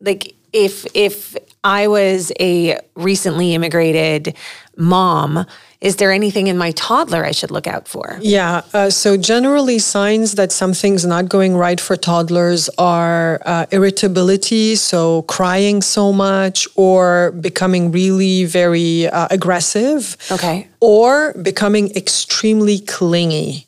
[0.00, 4.36] Like if if I was a recently immigrated
[4.76, 5.44] mom,
[5.80, 8.18] is there anything in my toddler I should look out for?
[8.20, 8.62] Yeah.
[8.72, 15.22] Uh, so generally, signs that something's not going right for toddlers are uh, irritability, so
[15.22, 20.16] crying so much, or becoming really very uh, aggressive.
[20.30, 20.68] Okay.
[20.80, 23.65] Or becoming extremely clingy.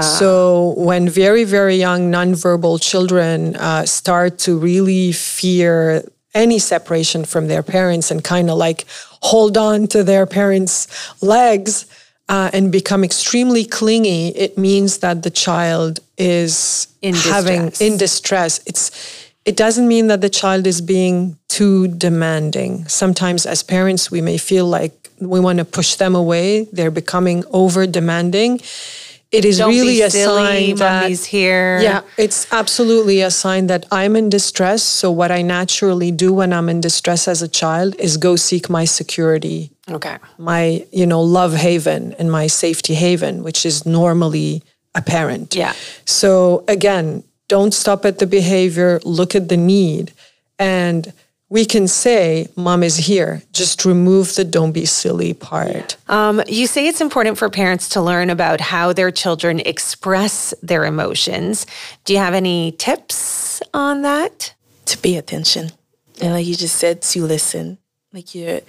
[0.00, 7.48] So when very, very young nonverbal children uh, start to really fear any separation from
[7.48, 8.84] their parents and kind of like
[9.22, 10.86] hold on to their parents'
[11.20, 11.86] legs
[12.28, 17.80] uh, and become extremely clingy, it means that the child is In having distress.
[17.80, 18.60] in distress.
[18.66, 18.90] It's
[19.44, 22.86] it doesn't mean that the child is being too demanding.
[22.86, 26.64] Sometimes as parents we may feel like we want to push them away.
[26.72, 28.60] They're becoming over demanding.
[29.32, 30.24] It is Don't really a silly,
[30.68, 31.78] sign that mommy's here.
[31.80, 34.82] yeah, it's absolutely a sign that I'm in distress.
[34.82, 38.68] So, what I naturally do when I'm in distress as a child is go seek
[38.68, 40.16] my security, Okay.
[40.36, 44.64] my, you know, love haven and my safety haven, which is normally
[44.96, 45.54] a parent.
[45.54, 45.74] Yeah.
[46.06, 50.12] So, again, don't stop at the behavior, look at the need.
[50.58, 51.12] And
[51.50, 53.42] we can say, Mom is here.
[53.52, 55.96] Just remove the don't be silly part.
[56.08, 60.84] Um, you say it's important for parents to learn about how their children express their
[60.84, 61.66] emotions.
[62.04, 64.54] Do you have any tips on that?
[64.86, 65.70] to pay attention
[66.20, 67.78] and like you just said to listen
[68.12, 68.60] like you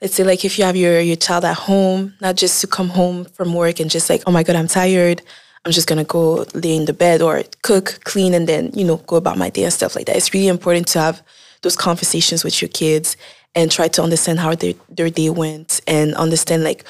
[0.00, 2.90] let's say like if you have your your child at home, not just to come
[2.90, 5.22] home from work and just like, oh my god, I'm tired.
[5.64, 8.98] I'm just gonna go lay in the bed or cook, clean, and then you know
[8.98, 10.16] go about my day and stuff like that.
[10.16, 11.22] It's really important to have
[11.64, 13.16] those conversations with your kids
[13.56, 16.84] and try to understand how their their day went and understand like,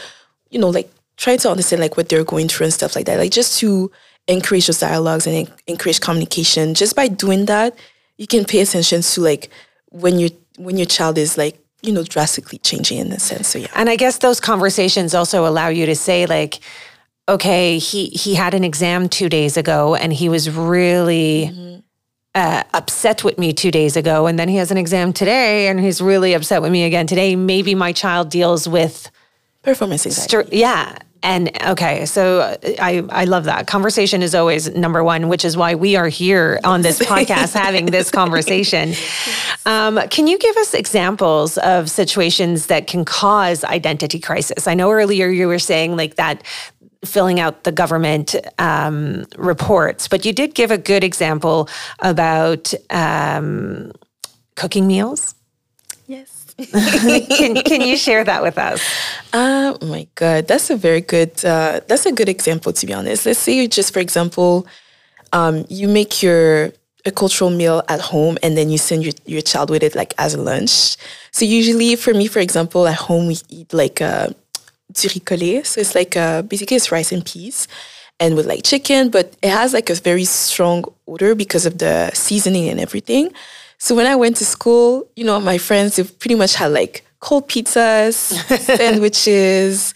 [0.50, 3.18] you know, like try to understand like what they're going through and stuff like that.
[3.18, 3.90] Like just to
[4.28, 6.74] encourage those dialogues and encourage communication.
[6.74, 7.76] Just by doing that,
[8.16, 9.50] you can pay attention to like
[9.90, 13.48] when your when your child is like you know drastically changing in a sense.
[13.48, 13.68] So yeah.
[13.74, 16.60] And I guess those conversations also allow you to say like
[17.28, 21.80] okay, he he had an exam 2 days ago and he was really mm-hmm.
[22.34, 25.80] Uh, upset with me 2 days ago and then he has an exam today and
[25.80, 27.36] he's really upset with me again today.
[27.36, 29.10] Maybe my child deals with
[29.62, 30.56] performance anxiety.
[30.58, 30.98] yeah.
[31.24, 33.66] And okay, so I I love that.
[33.66, 37.86] Conversation is always number one, which is why we are here on this podcast having
[37.86, 38.92] this conversation.
[39.64, 44.68] Um, can you give us examples of situations that can cause identity crisis?
[44.68, 46.42] I know earlier you were saying like that
[47.04, 51.68] filling out the government um, reports, but you did give a good example
[52.00, 53.92] about um,
[54.56, 55.34] cooking meals.
[56.06, 56.54] Yes.
[57.36, 58.80] can, can you share that with us?
[59.32, 63.26] Oh my God, that's a very good uh, that's a good example to be honest.
[63.26, 64.66] Let's say you just for example,
[65.32, 66.72] um, you make your
[67.06, 70.14] a cultural meal at home and then you send your, your child with it like
[70.16, 70.96] as a lunch.
[71.32, 74.28] So usually for me, for example, at home we eat like uh,
[75.02, 77.68] riz So it's like uh, basically it's rice and peas
[78.20, 82.11] and with like chicken, but it has like a very strong odor because of the
[82.14, 83.30] seasoning and everything.
[83.78, 87.04] So when I went to school, you know, my friends they pretty much had like
[87.20, 88.14] cold pizzas,
[88.76, 89.94] sandwiches,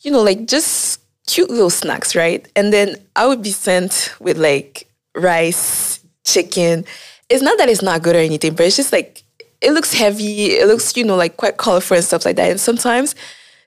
[0.00, 2.46] you know, like just cute little snacks, right?
[2.54, 6.84] And then I would be sent with like rice, chicken.
[7.28, 9.22] It's not that it's not good or anything, but it's just like
[9.60, 10.52] it looks heavy.
[10.52, 12.50] It looks, you know, like quite colorful and stuff like that.
[12.50, 13.14] And sometimes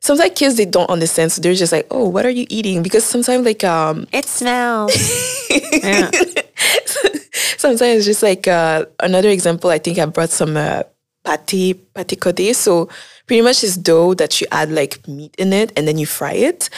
[0.08, 3.04] sometimes kids they don't understand, so they're just like, "Oh, what are you eating?" Because
[3.04, 4.96] sometimes like um, it smells.
[7.58, 9.70] sometimes just like uh, another example.
[9.70, 10.84] I think I brought some uh,
[11.26, 12.56] pâté pâté codé.
[12.56, 12.88] So
[13.28, 16.34] pretty much it's dough that you add like meat in it and then you fry
[16.34, 16.70] it.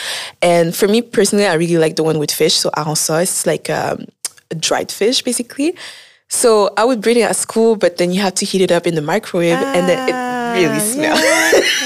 [0.42, 2.56] And for me personally, I really like the one with fish.
[2.56, 4.06] So hareng saur, it's like um,
[4.50, 5.76] a dried fish basically.
[6.30, 8.86] So I would bring it at school, but then you have to heat it up
[8.86, 10.14] in the microwave, and then it
[10.62, 11.20] really ah, smells.
[11.20, 11.62] Yeah,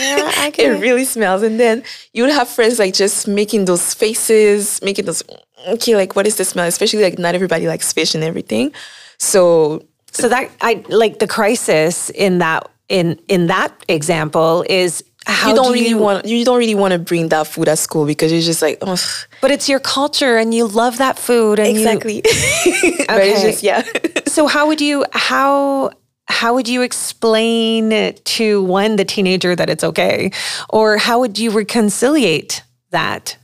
[0.48, 0.66] okay.
[0.66, 5.06] it really smells, and then you would have friends like just making those faces, making
[5.06, 5.24] those
[5.68, 6.68] okay, like what is the smell?
[6.68, 8.72] Especially like not everybody likes fish and everything,
[9.18, 15.50] so so that I like the crisis in that in in that example is how
[15.50, 17.80] you don't do really you, want you don't really want to bring that food at
[17.80, 19.00] school because you're just like Ugh.
[19.42, 22.16] but it's your culture and you love that food and exactly
[22.66, 23.42] you, okay.
[23.42, 23.84] Just, yeah
[24.28, 25.92] so how would you how
[26.28, 30.32] how would you explain to one the teenager that it's okay
[30.70, 33.38] or how would you reconciliate that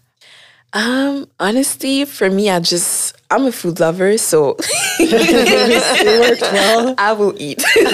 [0.73, 4.55] um honestly for me i just I'm a food lover, so
[4.99, 6.95] it worked well.
[6.97, 7.63] I will eat.
[7.75, 7.93] yeah,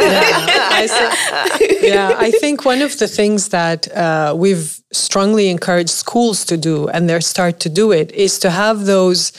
[0.71, 6.55] I, yeah, I think one of the things that uh, we've strongly encouraged schools to
[6.55, 9.33] do, and they start to do it, is to have those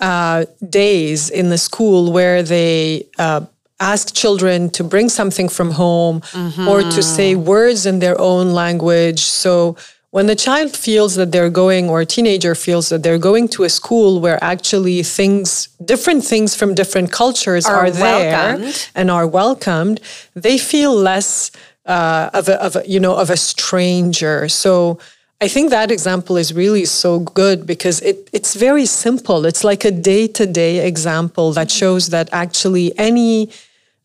[0.00, 3.44] uh, days in the school where they uh,
[3.78, 6.68] ask children to bring something from home mm-hmm.
[6.68, 9.20] or to say words in their own language.
[9.20, 9.76] So
[10.10, 13.64] when the child feels that they're going, or a teenager feels that they're going to
[13.64, 19.26] a school where actually things, different things from different cultures are, are there and are
[19.26, 20.00] welcomed,
[20.34, 21.50] they feel less
[21.84, 24.48] uh, of, a, of a, you know, of a stranger.
[24.48, 24.98] So
[25.40, 29.44] I think that example is really so good because it, it's very simple.
[29.44, 33.50] It's like a day to day example that shows that actually any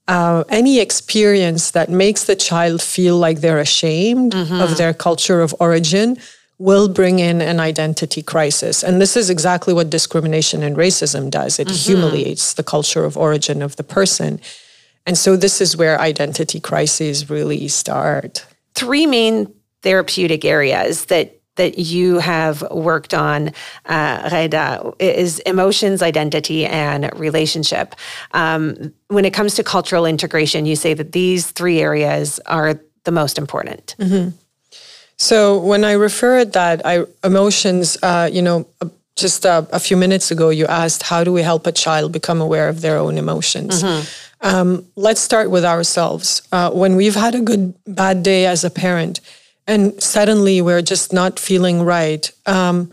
[0.07, 4.59] uh, any experience that makes the child feel like they're ashamed mm-hmm.
[4.59, 6.17] of their culture of origin
[6.57, 8.83] will bring in an identity crisis.
[8.83, 11.91] And this is exactly what discrimination and racism does it mm-hmm.
[11.91, 14.41] humiliates the culture of origin of the person.
[15.05, 18.45] And so this is where identity crises really start.
[18.75, 23.51] Three main therapeutic areas that that you have worked on,
[23.85, 27.93] uh, Ghayda, is emotions, identity, and relationship.
[28.31, 33.11] Um, when it comes to cultural integration, you say that these three areas are the
[33.11, 33.95] most important.
[33.99, 34.29] Mm-hmm.
[35.17, 39.79] So when I refer at that, I emotions, uh, you know, uh, just uh, a
[39.79, 42.97] few minutes ago, you asked how do we help a child become aware of their
[42.97, 43.83] own emotions.
[43.83, 44.07] Mm-hmm.
[44.41, 46.41] Um, let's start with ourselves.
[46.51, 49.19] Uh, when we've had a good bad day as a parent,
[49.67, 52.31] and suddenly we're just not feeling right.
[52.45, 52.91] Um,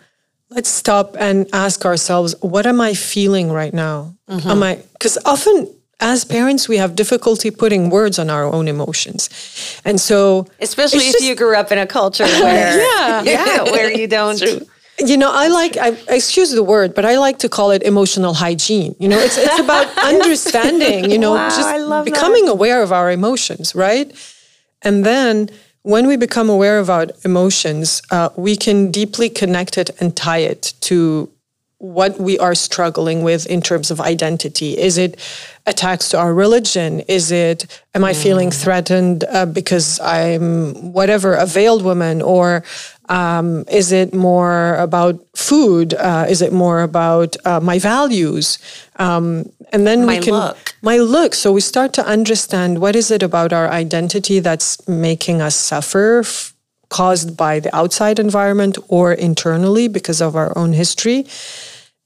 [0.50, 4.14] let's stop and ask ourselves, what am I feeling right now?
[4.28, 4.48] Mm-hmm.
[4.48, 5.68] Am I, because often
[6.00, 9.28] as parents, we have difficulty putting words on our own emotions.
[9.84, 13.90] And so, especially if just, you grew up in a culture where, yeah, yeah, where
[13.90, 14.40] you don't.
[15.00, 18.34] You know, I like, I, excuse the word, but I like to call it emotional
[18.34, 18.96] hygiene.
[18.98, 22.52] You know, it's, it's about understanding, you know, wow, just becoming that.
[22.52, 24.12] aware of our emotions, right?
[24.82, 25.50] And then
[25.89, 30.36] when we become aware of our emotions, uh, we can deeply connect it and tie
[30.53, 31.30] it to
[31.78, 34.76] what we are struggling with in terms of identity.
[34.76, 35.18] Is it
[35.64, 37.00] attacks to our religion?
[37.00, 38.22] Is it, am I mm.
[38.22, 42.20] feeling threatened uh, because I'm whatever, a veiled woman?
[42.20, 42.64] Or
[43.08, 45.94] um, is it more about food?
[45.94, 48.58] Uh, is it more about uh, my values?
[48.96, 50.74] Um, and then my we can look.
[50.82, 51.32] my look.
[51.34, 56.20] So we start to understand what is it about our identity that's making us suffer,
[56.24, 56.54] f-
[56.88, 61.26] caused by the outside environment or internally because of our own history.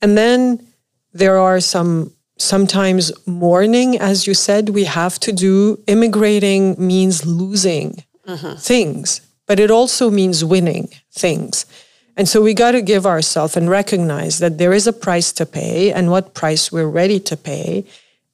[0.02, 0.66] And then
[1.12, 5.78] there are some sometimes mourning, as you said, we have to do.
[5.86, 8.56] Immigrating means losing mm-hmm.
[8.56, 11.66] things, but it also means winning things.
[12.16, 15.46] And so we got to give ourselves and recognize that there is a price to
[15.46, 17.84] pay and what price we're ready to pay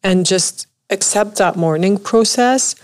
[0.02, 2.74] and just accept that mourning process.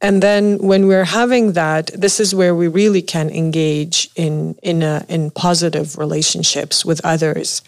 [0.00, 4.82] And then when we're having that, this is where we really can engage in in
[4.82, 7.62] a, in positive relationships with others.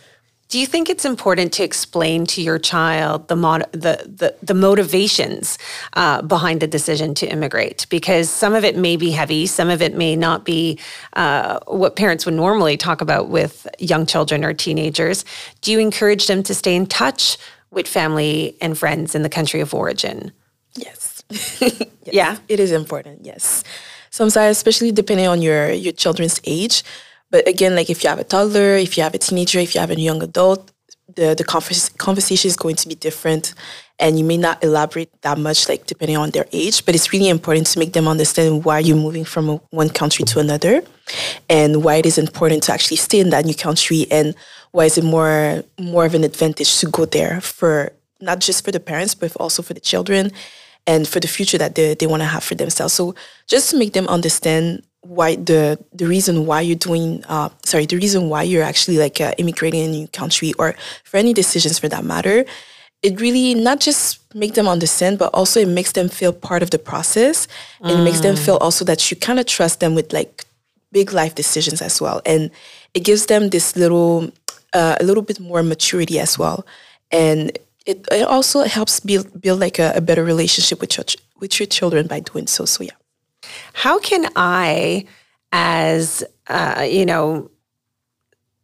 [0.55, 4.55] Do you think it's important to explain to your child the mod- the, the, the
[4.55, 5.59] motivations
[5.95, 7.89] uh, behind the decision to immigrate?
[7.91, 10.79] Because some of it may be heavy, some of it may not be
[11.15, 15.25] uh, what parents would normally talk about with young children or teenagers.
[15.61, 17.37] Do you encourage them to stay in touch
[17.73, 20.31] with family and friends in the country of origin?
[20.77, 21.25] Yes.
[21.31, 21.83] yes.
[22.05, 23.25] Yeah, it is important.
[23.27, 23.65] Yes,
[24.11, 26.85] sometimes, especially depending on your your children's age
[27.35, 29.81] but again, like if you have a toddler, if you have a teenager, if you
[29.81, 30.71] have a young adult,
[31.17, 33.55] the the converse, conversation is going to be different,
[33.99, 36.87] and you may not elaborate that much, like depending on their age.
[36.87, 40.39] But it's really important to make them understand why you're moving from one country to
[40.39, 40.85] another,
[41.49, 44.37] and why it is important to actually stay in that new country, and
[44.71, 48.71] why is it more more of an advantage to go there for not just for
[48.71, 50.31] the parents, but also for the children
[50.87, 52.95] and for the future that they, they want to have for themselves.
[52.95, 53.15] So
[53.49, 57.97] just to make them understand why the the reason why you're doing uh, sorry the
[57.97, 60.75] reason why you're actually like uh, immigrating in a new country or
[61.05, 62.45] for any decisions for that matter
[63.03, 66.71] it really not just make them understand but also it makes them feel part of
[66.71, 67.47] the process
[67.81, 68.01] and mm.
[68.01, 68.45] it makes them mm.
[68.45, 70.45] feel also that you kind of trust them with like
[70.91, 72.51] big life decisions as well and
[72.95, 74.31] it gives them this little
[74.73, 76.65] uh, a little bit more maturity as well
[77.11, 81.05] and it, it also helps build build like a, a better relationship with your
[81.41, 82.97] with your children by doing so so yeah
[83.73, 85.07] how can I,
[85.53, 87.51] as uh, you know,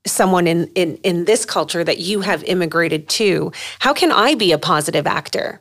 [0.07, 4.53] someone in, in in this culture that you have immigrated to, how can I be
[4.53, 5.61] a positive actor?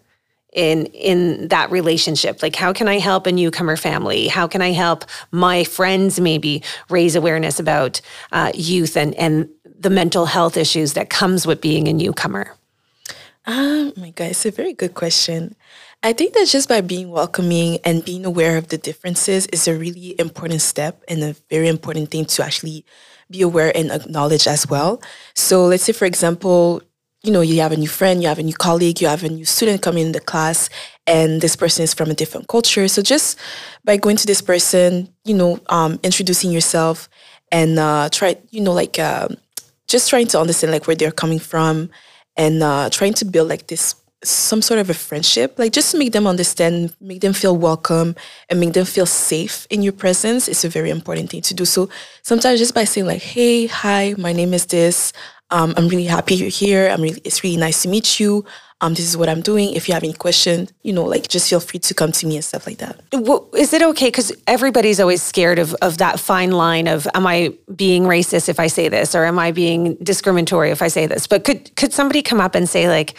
[0.54, 2.42] in in that relationship?
[2.42, 4.28] Like how can i help a newcomer family?
[4.28, 8.02] How can i help my friends maybe raise awareness about
[8.32, 12.56] uh, youth and and the mental health issues that comes with being a newcomer?
[13.46, 15.56] Oh my god it's a very good question
[16.02, 19.76] I think that just by being welcoming and being aware of the differences is a
[19.78, 22.86] really important step and a very important thing to actually
[23.30, 25.02] be aware and acknowledge as well.
[25.36, 26.82] So let's say, for example,
[27.22, 29.30] you know, you have a new friend, you have a new colleague, you have a
[29.30, 30.70] new student coming in the class,
[31.06, 32.88] and this person is from a different culture.
[32.88, 33.38] So just
[33.84, 37.10] by going to this person, you know, um, introducing yourself
[37.52, 39.28] and uh, try, you know, like uh,
[39.90, 41.90] just trying to understand like where they're coming from
[42.38, 45.98] and uh, trying to build like this some sort of a friendship, like just to
[45.98, 48.16] make them understand, make them feel welcome,
[48.50, 51.66] and make them feel safe in your presence is a very important thing to do.
[51.66, 51.90] So
[52.22, 55.14] sometimes just by saying like, "Hey, hi, my name is this.
[55.52, 56.90] Um, I'm really happy you're here.
[56.90, 58.46] I'm really, it's really nice to meet you.
[58.82, 59.74] Um, this is what I'm doing.
[59.74, 62.36] If you have any questions, you know, like just feel free to come to me
[62.36, 63.02] and stuff like that.
[63.12, 64.08] Well, is it okay?
[64.08, 68.60] Because everybody's always scared of of that fine line of, am I being racist if
[68.60, 71.28] I say this, or am I being discriminatory if I say this?
[71.28, 73.16] But could could somebody come up and say like?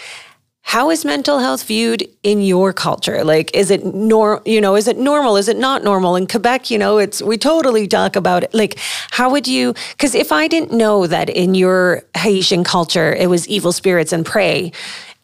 [0.62, 3.24] How is mental health viewed in your culture?
[3.24, 5.36] Like is it nor you know is it normal?
[5.36, 6.16] Is it not normal?
[6.16, 8.54] In quebec you know it's we totally talk about it.
[8.54, 8.78] Like
[9.11, 13.48] how would you because if i didn't know that in your haitian culture it was
[13.48, 14.72] evil spirits and pray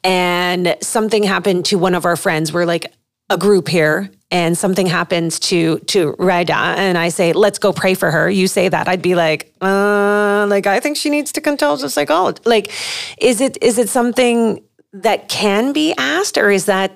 [0.02, 2.92] and something happened to one of our friends we're like
[3.30, 7.94] a group here and something happens to to Ghayda and I say let's go pray
[7.94, 8.28] for her.
[8.28, 11.90] You say that I'd be like uh like I think she needs to consult a
[11.90, 12.72] psychologist like
[13.18, 14.62] is it is it something
[15.02, 16.92] that can be asked, or is that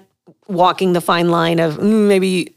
[0.48, 2.54] walking the fine line of mm, maybe?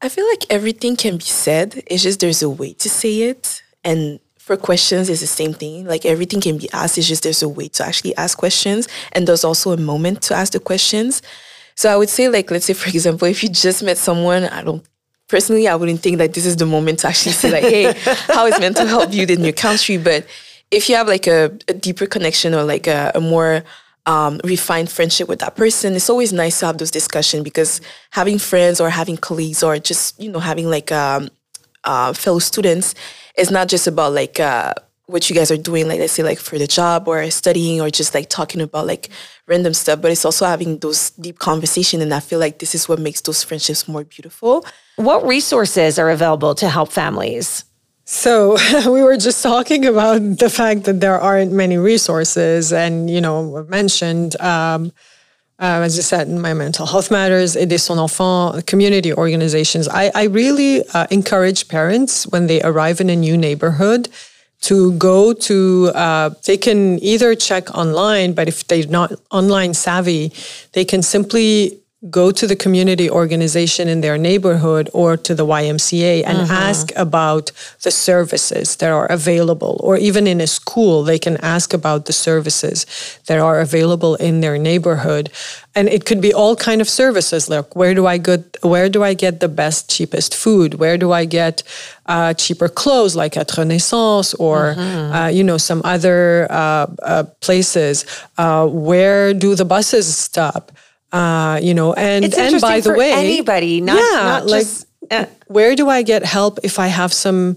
[0.00, 1.82] I feel like everything can be said.
[1.86, 5.86] It's just there's a way to say it, and for questions it's the same thing.
[5.86, 6.98] Like everything can be asked.
[6.98, 10.34] It's just there's a way to actually ask questions, and there's also a moment to
[10.34, 11.22] ask the questions.
[11.74, 14.62] So I would say, like, let's say for example, if you just met someone, I
[14.62, 14.84] don't
[15.28, 17.92] personally, I wouldn't think that this is the moment to actually say like, hey,
[18.26, 19.98] how is mental health viewed in your country?
[19.98, 20.26] But
[20.70, 23.62] if you have like a, a deeper connection or like a, a more
[24.08, 28.38] um, refined friendship with that person, it's always nice to have those discussions because having
[28.38, 31.28] friends or having colleagues or just you know having like um,
[31.84, 32.94] uh, fellow students
[33.36, 34.72] is not just about like uh,
[35.06, 37.90] what you guys are doing, like let's say like for the job or studying or
[37.90, 39.10] just like talking about like
[39.46, 42.00] random stuff, but it's also having those deep conversation.
[42.00, 44.64] And I feel like this is what makes those friendships more beautiful.
[44.96, 47.64] What resources are available to help families?
[48.10, 48.56] So
[48.90, 53.66] we were just talking about the fact that there aren't many resources, and you know,
[53.68, 54.40] mentioned.
[54.40, 54.92] Um,
[55.60, 59.88] uh, as you said, in my mental health matters, Aider son enfant, community organizations.
[59.88, 64.08] I, I really uh, encourage parents when they arrive in a new neighborhood
[64.62, 70.32] to go to uh, they can either check online but if they're not online savvy
[70.72, 71.80] they can simply
[72.10, 76.52] go to the community organization in their neighborhood or to the YMCA and mm-hmm.
[76.52, 77.50] ask about
[77.82, 79.80] the services that are available.
[79.82, 82.86] Or even in a school they can ask about the services
[83.26, 85.30] that are available in their neighborhood.
[85.74, 89.02] And it could be all kind of services like where do I get where do
[89.02, 90.74] I get the best cheapest food?
[90.74, 91.64] Where do I get
[92.06, 95.12] uh, cheaper clothes like at Renaissance or mm-hmm.
[95.12, 98.06] uh, you know some other uh, uh places?
[98.38, 100.70] Uh, where do the buses stop
[101.12, 104.86] uh, you know, and it's and by the way, anybody, not, yeah, not like just,
[105.10, 107.56] uh, where do I get help if I have some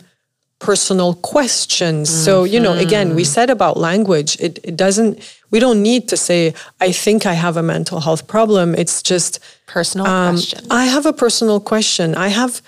[0.60, 2.10] personal questions?
[2.10, 2.26] Mm-hmm.
[2.26, 3.32] So you know, again, we mm-hmm.
[3.32, 5.20] said about language, it, it doesn't.
[5.52, 9.40] We don't need to say, "I think I have a mental health problem." It's just
[9.68, 10.68] personal um, question.
[10.72, 12.16] I have a personal question.
[12.16, 12.62] I have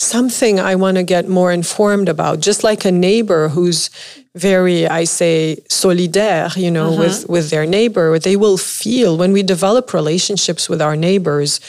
[0.00, 3.90] something I want to get more informed about, just like a neighbor who's
[4.34, 7.00] very, I say, solidaire, you know, mm-hmm.
[7.00, 8.18] with, with their neighbor.
[8.18, 11.60] They will feel when we develop relationships with our neighbors,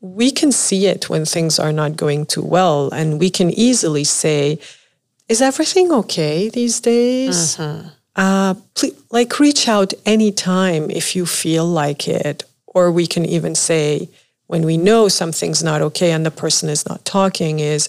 [0.00, 2.90] we can see it when things are not going too well.
[2.90, 4.58] And we can easily say,
[5.28, 7.56] is everything okay these days?
[7.56, 7.88] Mm-hmm.
[8.16, 12.44] Uh, please, like reach out anytime if you feel like it.
[12.66, 14.08] Or we can even say,
[14.48, 17.88] when we know something's not okay and the person is not talking is,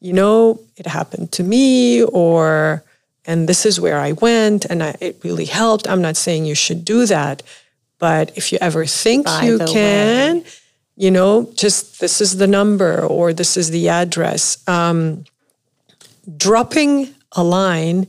[0.00, 2.82] you know, it happened to me or
[3.26, 5.86] and this is where I went and I, it really helped.
[5.86, 7.42] I'm not saying you should do that,
[7.98, 10.44] but if you ever think By you can, way.
[10.96, 14.66] you know, just this is the number or this is the address.
[14.66, 15.24] Um,
[16.36, 18.06] dropping a line,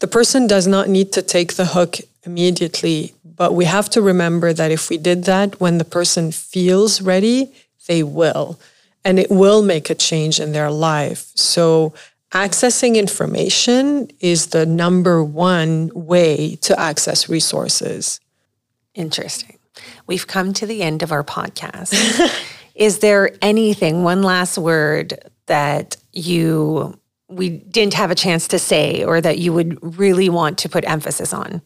[0.00, 4.52] the person does not need to take the hook immediately but we have to remember
[4.52, 7.52] that if we did that when the person feels ready,
[7.88, 8.56] they will.
[9.04, 11.28] And it will make a change in their life.
[11.34, 11.92] So,
[12.30, 18.20] accessing information is the number one way to access resources.
[18.94, 19.58] Interesting.
[20.06, 21.92] We've come to the end of our podcast.
[22.76, 26.96] is there anything, one last word that you
[27.28, 30.88] we didn't have a chance to say or that you would really want to put
[30.88, 31.60] emphasis on?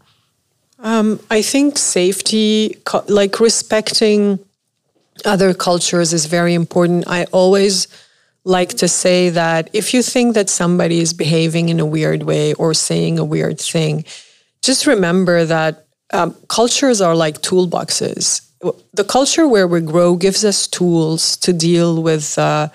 [0.87, 2.77] Um, I think safety,
[3.09, 4.39] like respecting
[5.25, 7.09] other cultures, is very important.
[7.09, 7.89] I always
[8.45, 12.55] like to say that if you think that somebody is behaving in a weird way
[12.55, 14.05] or saying a weird thing,
[14.63, 18.43] just remember that um, cultures are like toolboxes.
[18.95, 22.69] The culture where we grow gives us tools to deal with uh,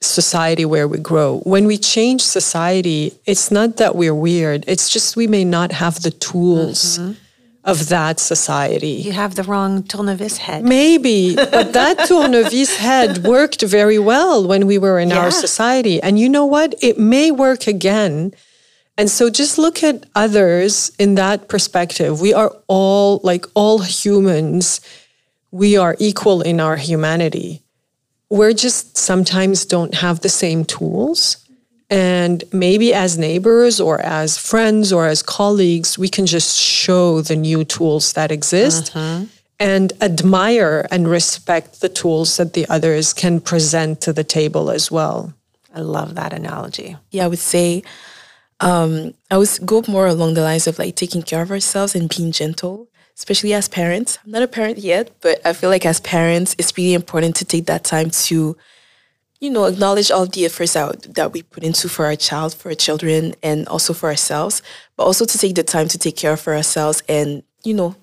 [0.00, 1.38] society where we grow.
[1.44, 6.02] When we change society, it's not that we're weird, it's just we may not have
[6.02, 6.98] the tools.
[6.98, 7.26] Mm-hmm
[7.68, 8.96] of that society.
[9.08, 10.64] You have the wrong tournevis head.
[10.64, 15.18] Maybe, but that tournevis head worked very well when we were in yeah.
[15.18, 16.02] our society.
[16.02, 16.74] And you know what?
[16.80, 18.32] It may work again.
[18.96, 22.20] And so just look at others in that perspective.
[22.20, 24.80] We are all, like all humans,
[25.50, 27.62] we are equal in our humanity.
[28.30, 31.47] We're just sometimes don't have the same tools
[31.90, 37.36] and maybe as neighbors or as friends or as colleagues, we can just show the
[37.36, 39.24] new tools that exist uh-huh.
[39.58, 44.90] and admire and respect the tools that the others can present to the table as
[44.90, 45.32] well.
[45.74, 46.96] I love that analogy.
[47.10, 47.82] Yeah, I would say
[48.60, 52.14] um, I would go more along the lines of like taking care of ourselves and
[52.14, 54.18] being gentle, especially as parents.
[54.24, 57.44] I'm not a parent yet, but I feel like as parents, it's really important to
[57.44, 58.56] take that time to
[59.40, 62.70] you know, acknowledge all the efforts out that we put into for our child, for
[62.70, 64.62] our children, and also for ourselves,
[64.96, 67.94] but also to take the time to take care of ourselves and, you know,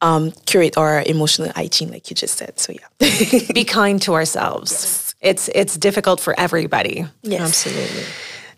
[0.00, 2.58] um, curate our emotional hygiene, like you just said.
[2.58, 3.08] So yeah,
[3.52, 4.72] be kind to ourselves.
[4.72, 5.14] Yes.
[5.22, 7.06] It's it's difficult for everybody.
[7.22, 8.04] Yes, absolutely.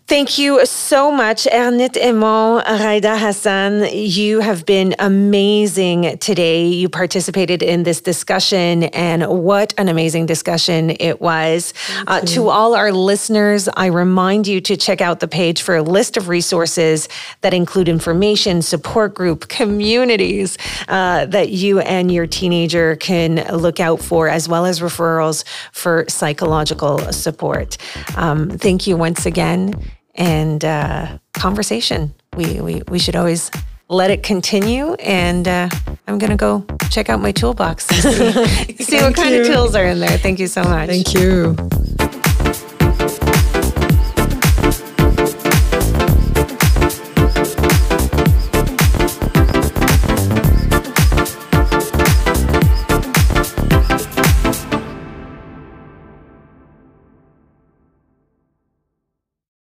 [0.09, 3.87] Thank you so much, Ernithe Edmond, Ghayda Hassan.
[3.93, 6.65] You have been amazing today.
[6.65, 11.75] You participated in this discussion, and what an amazing discussion it was.
[12.07, 15.83] Uh, to all our listeners, I remind you to check out the page for a
[15.83, 17.07] list of resources
[17.41, 20.57] that include information, support group, communities
[20.87, 26.05] uh, that you and your teenager can look out for, as well as referrals for
[26.09, 27.77] psychological support.
[28.15, 29.75] Um, thank you once again
[30.19, 32.13] and uh, conversation.
[32.35, 33.49] We, we, we should always
[33.87, 34.93] let it continue.
[34.95, 35.69] And uh,
[36.07, 39.41] I'm going to go check out my toolbox and see, see what kind you.
[39.41, 40.17] of tools are in there.
[40.19, 40.89] Thank you so much.
[40.89, 41.55] Thank you.